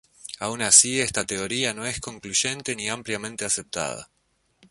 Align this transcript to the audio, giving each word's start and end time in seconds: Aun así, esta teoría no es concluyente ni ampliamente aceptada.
Aun 0.39 0.63
así, 0.63 0.99
esta 0.99 1.25
teoría 1.27 1.75
no 1.75 1.85
es 1.85 1.99
concluyente 1.99 2.75
ni 2.75 2.89
ampliamente 2.89 3.45
aceptada. 3.45 4.09